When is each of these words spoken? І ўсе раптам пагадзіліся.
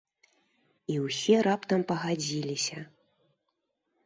І 0.93 0.95
ўсе 1.07 1.35
раптам 1.49 1.83
пагадзіліся. 1.93 2.79